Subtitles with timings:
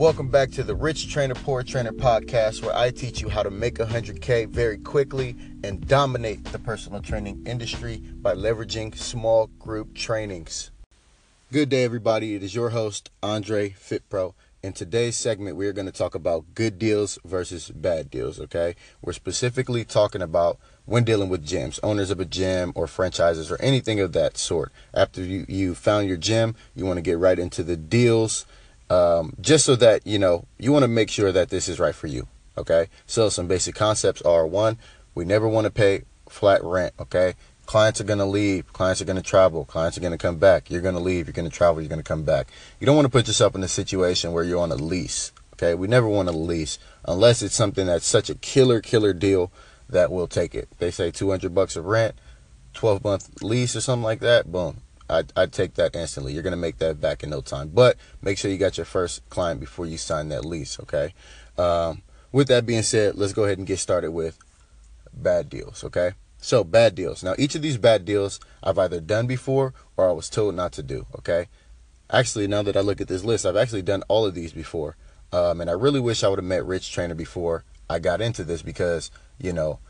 [0.00, 3.50] Welcome back to the Rich Trainer Poor Trainer podcast, where I teach you how to
[3.50, 10.70] make 100K very quickly and dominate the personal training industry by leveraging small group trainings.
[11.52, 12.34] Good day, everybody.
[12.34, 14.32] It is your host, Andre FitPro.
[14.62, 18.76] In today's segment, we are going to talk about good deals versus bad deals, okay?
[19.02, 23.60] We're specifically talking about when dealing with gyms, owners of a gym or franchises or
[23.60, 24.72] anything of that sort.
[24.94, 28.46] After you, you found your gym, you want to get right into the deals
[28.90, 31.94] um, just so that, you know, you want to make sure that this is right
[31.94, 32.26] for you,
[32.58, 32.88] okay?
[33.06, 34.76] So some basic concepts are one,
[35.14, 37.34] we never want to pay flat rent, okay?
[37.70, 38.72] Clients are going to leave.
[38.72, 39.64] Clients are going to travel.
[39.64, 40.72] Clients are going to come back.
[40.72, 41.28] You're going to leave.
[41.28, 41.80] You're going to travel.
[41.80, 42.48] You're going to come back.
[42.80, 45.30] You don't want to put yourself in a situation where you're on a lease.
[45.52, 45.74] Okay.
[45.74, 49.52] We never want a lease unless it's something that's such a killer, killer deal
[49.88, 50.68] that we'll take it.
[50.80, 52.16] They say 200 bucks of rent,
[52.74, 54.50] 12 month lease or something like that.
[54.50, 54.78] Boom.
[55.10, 56.32] I'd, I'd take that instantly.
[56.32, 57.68] You're going to make that back in no time.
[57.68, 60.78] But make sure you got your first client before you sign that lease.
[60.80, 61.14] Okay.
[61.58, 64.38] Um, with that being said, let's go ahead and get started with
[65.12, 65.84] bad deals.
[65.84, 66.12] Okay.
[66.42, 67.22] So, bad deals.
[67.22, 70.72] Now, each of these bad deals I've either done before or I was told not
[70.72, 71.48] to do, okay?
[72.08, 74.96] Actually, now that I look at this list, I've actually done all of these before.
[75.32, 78.42] Um, and I really wish I would have met Rich Trainer before I got into
[78.42, 79.80] this because, you know,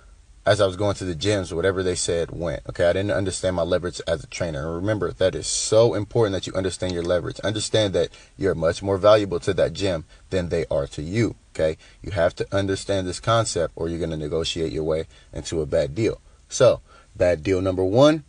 [0.47, 2.63] as I was going to the gyms, whatever they said went.
[2.69, 4.67] Okay, I didn't understand my leverage as a trainer.
[4.67, 7.41] And remember, that is so important that you understand your leverage.
[7.41, 11.37] Understand that you're much more valuable to that gym than they are to you.
[11.55, 15.61] Okay, you have to understand this concept or you're going to negotiate your way into
[15.61, 16.21] a bad deal.
[16.49, 16.81] So,
[17.17, 18.25] bad deal number one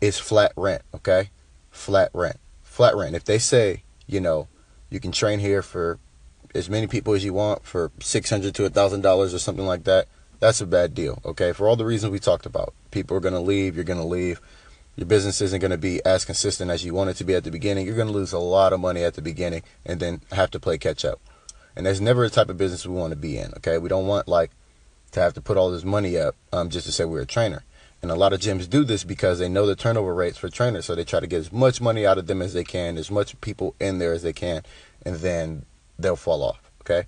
[0.00, 1.30] is flat rent, okay?
[1.70, 2.38] Flat rent.
[2.62, 3.16] Flat rent.
[3.16, 4.48] If they say, you know,
[4.90, 5.98] you can train here for
[6.54, 10.06] as many people as you want for 600 to $1,000 or something like that,
[10.40, 11.52] that's a bad deal, okay?
[11.52, 12.74] For all the reasons we talked about.
[12.90, 14.40] People are going to leave, you're going to leave.
[14.96, 17.44] Your business isn't going to be as consistent as you want it to be at
[17.44, 17.86] the beginning.
[17.86, 20.60] You're going to lose a lot of money at the beginning and then have to
[20.60, 21.20] play catch up.
[21.76, 23.78] And that's never the type of business we want to be in, okay?
[23.78, 24.50] We don't want like
[25.12, 27.62] to have to put all this money up um, just to say we're a trainer.
[28.02, 30.86] And a lot of gyms do this because they know the turnover rates for trainers,
[30.86, 33.10] so they try to get as much money out of them as they can, as
[33.10, 34.62] much people in there as they can,
[35.04, 35.64] and then
[35.98, 36.70] they'll fall off.
[36.82, 37.06] Okay.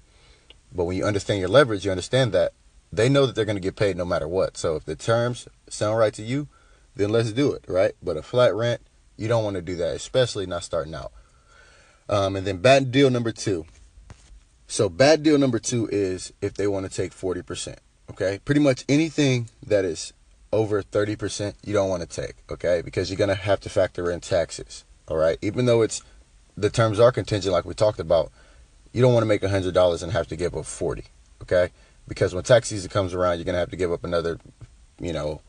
[0.72, 2.52] But when you understand your leverage, you understand that
[2.92, 4.56] they know that they're going to get paid no matter what.
[4.56, 6.48] So if the terms sound right to you,
[6.96, 7.92] then let's do it, right?
[8.02, 8.80] But a flat rent,
[9.16, 11.12] you don't want to do that, especially not starting out.
[12.08, 13.66] Um, and then bad deal number two.
[14.66, 17.76] So bad deal number two is if they want to take 40%.
[18.10, 18.40] Okay.
[18.44, 20.12] Pretty much anything that is
[20.52, 22.36] over 30%, you don't want to take.
[22.50, 22.82] Okay.
[22.82, 24.84] Because you're going to have to factor in taxes.
[25.06, 25.38] All right.
[25.42, 26.02] Even though it's
[26.56, 28.32] the terms are contingent, like we talked about,
[28.92, 31.04] you don't want to make $100 and have to give up 40.
[31.42, 31.70] Okay.
[32.10, 34.40] Because when tax season comes around, you're going to have to give up another,
[34.98, 35.42] you know,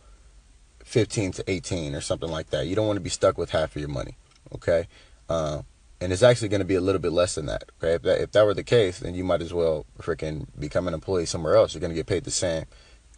[0.83, 2.67] 15 to 18 or something like that.
[2.67, 4.15] You don't want to be stuck with half of your money.
[4.53, 4.87] Okay.
[5.27, 5.63] Uh,
[5.99, 7.63] and it's actually going to be a little bit less than that.
[7.77, 10.87] Okay, if that if that were the case, then you might as well freaking become
[10.87, 11.73] an employee somewhere else.
[11.73, 12.65] You're going to get paid the same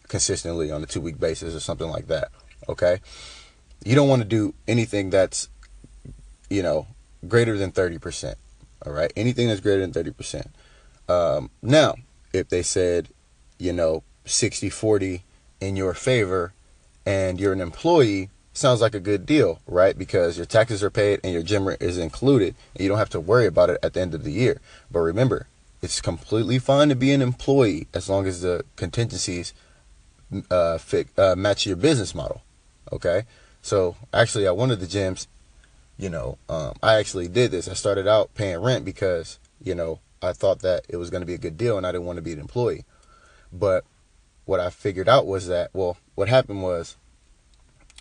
[0.08, 2.28] consistently on a two week basis or something like that.
[2.68, 3.00] Okay,
[3.84, 5.48] you don't want to do anything that's
[6.50, 6.86] you know
[7.26, 8.36] greater than thirty percent.
[8.84, 10.48] All right, anything that's greater than thirty percent.
[11.08, 11.94] Um, now,
[12.34, 13.08] if they said,
[13.58, 15.22] you know, 60 40
[15.60, 16.52] in your favor
[17.06, 19.98] and you're an employee sounds like a good deal, right?
[19.98, 23.10] Because your taxes are paid and your gym rent is included, and you don't have
[23.10, 24.60] to worry about it at the end of the year.
[24.90, 25.48] But remember,
[25.82, 29.52] it's completely fine to be an employee as long as the contingencies
[30.50, 32.42] uh, fit, uh, match your business model.
[32.92, 33.24] Okay,
[33.60, 35.26] so actually, at one of the gyms,
[35.98, 37.68] you know, um, I actually did this.
[37.68, 41.26] I started out paying rent because you know I thought that it was going to
[41.26, 42.84] be a good deal, and I didn't want to be an employee.
[43.54, 43.84] But
[44.44, 46.96] what I figured out was that well, what happened was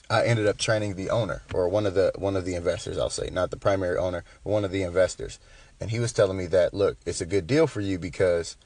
[0.09, 3.09] I ended up training the owner or one of the one of the investors, I'll
[3.09, 5.40] say, not the primary owner, one of the investors.
[5.80, 8.58] And he was telling me that, look, it's a good deal for you because,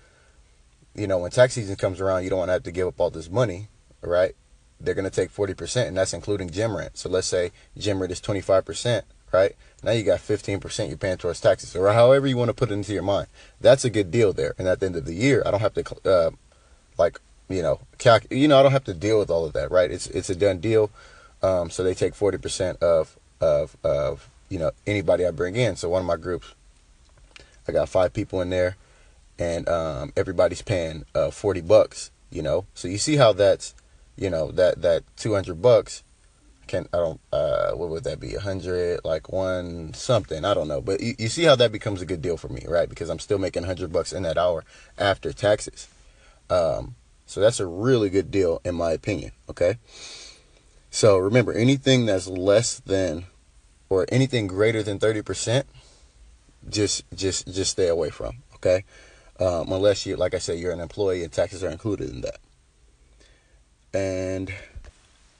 [0.94, 3.00] you know, when tax season comes around, you don't want to have to give up
[3.00, 3.70] all this money,
[4.02, 4.36] right?
[4.80, 6.98] They're going to take 40%, and that's including gym rent.
[6.98, 9.56] So let's say gym rent is 25%, right?
[9.82, 12.74] Now you got 15% you're paying towards taxes, or however you want to put it
[12.74, 13.28] into your mind.
[13.60, 14.54] That's a good deal there.
[14.60, 16.32] And at the end of the year, I don't have to, uh,
[16.98, 19.72] like, you know, calc- you know, I don't have to deal with all of that,
[19.72, 19.90] right?
[19.90, 20.92] It's it's a done deal.
[21.42, 25.76] Um, so they take 40% of, of, of, you know, anybody I bring in.
[25.76, 26.54] So one of my groups,
[27.68, 28.76] I got five people in there
[29.38, 32.66] and, um, everybody's paying, uh, 40 bucks, you know?
[32.74, 33.76] So you see how that's,
[34.16, 36.04] you know, that, that 200 bucks
[36.66, 38.34] can, I don't, uh, what would that be?
[38.34, 40.82] Hundred, like one something, I don't know.
[40.82, 42.90] But you, you see how that becomes a good deal for me, right?
[42.90, 44.66] Because I'm still making 100 bucks in that hour
[44.98, 45.88] after taxes.
[46.50, 46.96] Um,
[47.26, 49.32] so that's a really good deal in my opinion.
[49.50, 49.78] Okay.
[50.90, 53.26] So remember, anything that's less than
[53.90, 55.64] or anything greater than 30%,
[56.70, 58.38] just just just stay away from.
[58.56, 58.84] Okay,
[59.40, 62.40] um, unless you, like I said, you're an employee and taxes are included in that.
[63.94, 64.54] And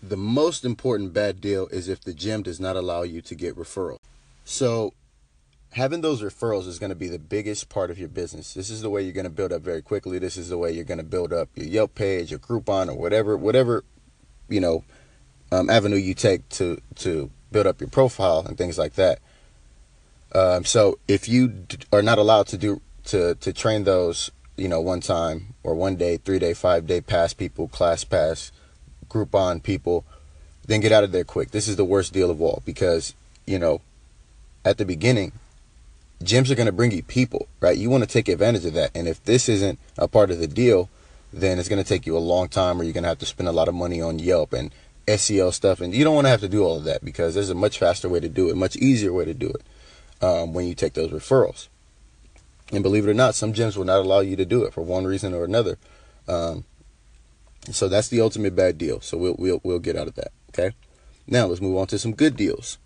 [0.02, 3.56] the most important bad deal is if the gym does not allow you to get
[3.56, 4.00] referral.
[4.46, 4.94] So
[5.78, 8.56] having those referrals is going to be the biggest part of your business.
[8.56, 10.18] This is the way you're going to build up very quickly.
[10.18, 12.96] This is the way you're going to build up your Yelp page, your Groupon, or
[12.96, 13.84] whatever, whatever,
[14.50, 14.84] you know,
[15.52, 19.20] um, avenue you take to to build up your profile and things like that.
[20.34, 24.68] Um, so if you d- are not allowed to do to to train those, you
[24.68, 28.52] know, one time or one day, three day, five day pass people, class pass,
[29.10, 30.06] Groupon people,
[30.66, 31.52] then get out of there quick.
[31.52, 33.14] This is the worst deal of all because
[33.46, 33.80] you know,
[34.66, 35.32] at the beginning,
[36.24, 37.78] gyms are going to bring you people, right?
[37.78, 40.48] You want to take advantage of that, and if this isn't a part of the
[40.48, 40.90] deal,
[41.32, 43.26] then it's going to take you a long time, or you're going to have to
[43.26, 44.74] spend a lot of money on Yelp and
[45.08, 47.50] SEO stuff, and you don't want to have to do all of that because there's
[47.50, 50.66] a much faster way to do it, much easier way to do it um, when
[50.68, 51.68] you take those referrals.
[52.72, 54.82] And believe it or not, some gyms will not allow you to do it for
[54.82, 55.78] one reason or another.
[56.28, 56.66] Um,
[57.72, 59.00] so that's the ultimate bad deal.
[59.02, 60.32] So we'll we'll we'll get out of that.
[60.50, 60.76] Okay.
[61.28, 62.78] Now let's move on to some good deals.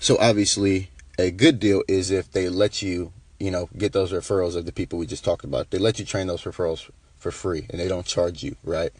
[0.00, 4.56] So obviously, a good deal is if they let you, you know, get those referrals
[4.56, 5.70] of the people we just talked about.
[5.70, 8.92] They let you train those referrals for free, and they don't charge you, right?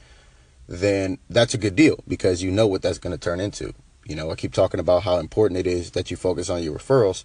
[0.69, 3.73] Then that's a good deal because you know what that's going to turn into.
[4.05, 6.77] You know, I keep talking about how important it is that you focus on your
[6.77, 7.25] referrals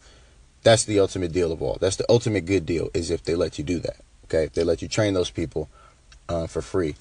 [0.63, 1.77] that's the ultimate deal of all.
[1.79, 3.97] That's the ultimate good deal is if they let you do that.
[4.25, 5.69] Okay, if they let you train those people
[6.29, 6.95] uh, for free,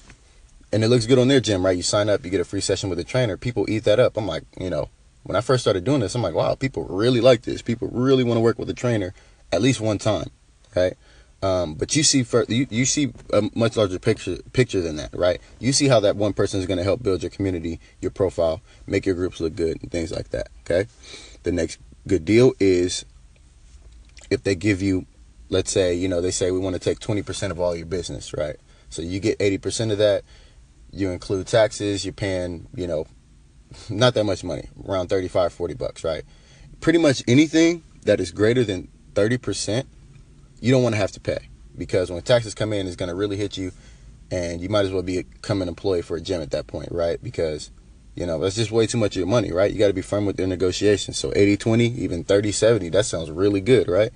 [0.71, 1.75] and it looks good on their gym, right?
[1.75, 3.37] You sign up, you get a free session with a trainer.
[3.37, 4.17] People eat that up.
[4.17, 4.89] I'm like, you know,
[5.23, 7.61] when I first started doing this, I'm like, wow, people really like this.
[7.61, 9.13] People really want to work with a trainer
[9.51, 10.29] at least one time,
[10.75, 10.93] right?
[11.41, 15.13] Um, but you see, for, you, you see a much larger picture picture than that,
[15.13, 15.41] right?
[15.59, 18.61] You see how that one person is going to help build your community, your profile,
[18.87, 20.47] make your groups look good, and things like that.
[20.61, 20.87] Okay.
[21.43, 23.03] The next good deal is
[24.29, 25.05] if they give you,
[25.49, 28.33] let's say, you know, they say we want to take 20% of all your business,
[28.33, 28.55] right?
[28.89, 30.23] So you get 80% of that.
[30.91, 33.05] You include taxes, you're paying, you know,
[33.89, 36.23] not that much money, around 35, 40 bucks, right?
[36.81, 39.85] Pretty much anything that is greater than 30%,
[40.59, 43.15] you don't want to have to pay because when taxes come in, it's going to
[43.15, 43.71] really hit you
[44.31, 47.21] and you might as well become an employee for a gym at that point, right?
[47.23, 47.71] Because
[48.15, 49.71] you know, that's just way too much of your money, right?
[49.71, 51.17] You got to be firm with their negotiations.
[51.17, 54.11] So 80 20, even 30 70, that sounds really good, right?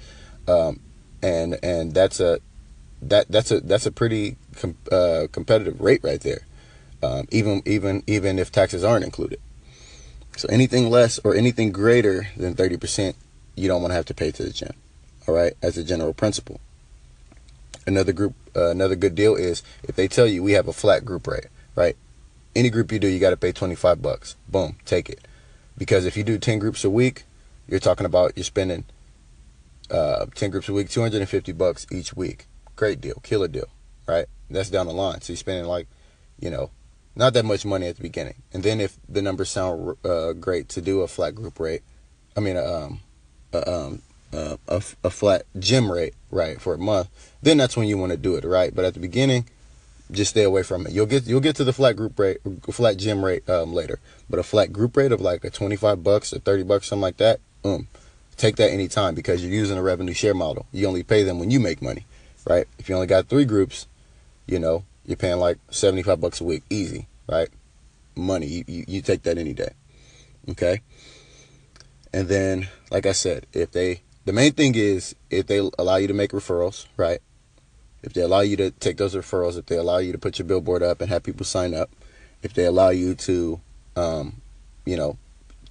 [0.47, 0.79] Um,
[1.23, 2.39] and and that's a
[3.01, 6.41] that that's a that's a pretty com- uh, competitive rate right there.
[7.01, 9.39] Um, even even even if taxes aren't included.
[10.37, 13.15] So anything less or anything greater than 30%,
[13.55, 14.73] you don't want to have to pay to the gym.
[15.27, 16.61] All right, as a general principle.
[17.85, 21.05] Another group uh, another good deal is if they tell you we have a flat
[21.05, 21.95] group rate, right?
[22.55, 24.35] Any group you do, you got to pay 25 bucks.
[24.47, 25.27] Boom, take it.
[25.77, 27.23] Because if you do 10 groups a week,
[27.67, 28.85] you're talking about you're spending
[29.91, 32.45] uh, 10 groups a week, 250 bucks each week.
[32.75, 33.67] Great deal, killer deal,
[34.07, 34.25] right?
[34.49, 35.21] That's down the line.
[35.21, 35.87] So you're spending like,
[36.39, 36.71] you know,
[37.17, 38.35] not that much money at the beginning.
[38.53, 41.81] And then if the numbers sound uh, great to do a flat group rate,
[42.35, 42.99] I mean, um,
[43.51, 47.09] a, um, uh, a, a flat gym rate, right, for a month,
[47.41, 48.73] then that's when you want to do it, right?
[48.73, 49.49] But at the beginning,
[50.11, 50.93] just stay away from it.
[50.93, 52.37] You'll get you'll get to the flat group rate,
[52.71, 53.99] flat gym rate um, later.
[54.29, 57.01] But a flat group rate of like a twenty five bucks or thirty bucks, something
[57.01, 57.39] like that.
[57.65, 57.87] Um,
[58.37, 60.67] take that anytime because you're using a revenue share model.
[60.71, 62.05] You only pay them when you make money,
[62.45, 62.67] right?
[62.77, 63.87] If you only got three groups,
[64.45, 67.49] you know you're paying like seventy five bucks a week, easy, right?
[68.15, 69.73] Money, you, you, you take that any day,
[70.49, 70.81] okay?
[72.13, 76.07] And then, like I said, if they the main thing is if they allow you
[76.07, 77.21] to make referrals, right?
[78.03, 80.47] if they allow you to take those referrals, if they allow you to put your
[80.47, 81.89] billboard up and have people sign up,
[82.41, 83.59] if they allow you to,
[83.95, 84.41] um,
[84.85, 85.17] you know,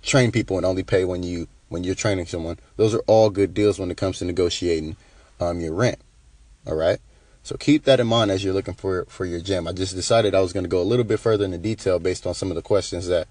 [0.03, 3.55] train people and only pay when you when you're training someone, those are all good
[3.55, 4.97] deals when it comes to negotiating
[5.41, 5.99] um, your rent.
[6.67, 6.99] All right.
[7.47, 9.69] So keep that in mind as you're looking for for your gym.
[9.69, 12.27] I just decided I was going to go a little bit further into detail based
[12.27, 13.29] on some of the questions that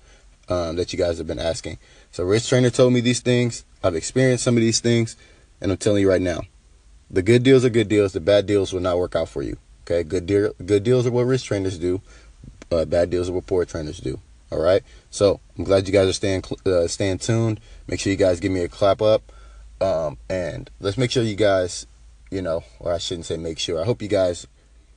[0.48, 1.80] um, that you guys have been asking.
[2.14, 3.66] So Rich Trainer told me these things.
[3.84, 5.18] I've experienced some of these things,
[5.60, 6.44] and I'm telling you right now,
[7.12, 8.14] the good deals are good deals.
[8.14, 9.58] The bad deals will not work out for you.
[9.84, 10.54] Okay, good deal.
[10.66, 12.02] Good deals are what rich trainers do.
[12.72, 14.22] Uh, bad deals are what poor trainers do.
[14.50, 14.82] All right.
[15.12, 17.60] So I'm glad you guys are staying uh, staying tuned.
[17.90, 19.30] Make sure you guys give me a clap up,
[19.82, 21.86] um, and let's make sure you guys,
[22.32, 23.82] you know, or I shouldn't say make sure.
[23.82, 24.48] I hope you guys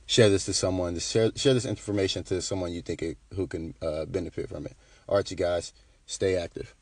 [0.05, 0.97] share this to someone.
[0.99, 4.75] Share share this information to someone you think it, who can uh, benefit from it.
[5.07, 5.73] All right, you guys,
[6.05, 6.75] stay active.